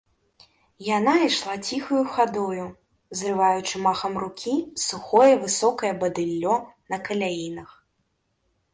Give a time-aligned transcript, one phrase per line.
[0.97, 2.65] Яна ішла ціхаю хадою,
[3.21, 7.81] зрываючы махам рукі сухое высокае бадыллё на каляінах.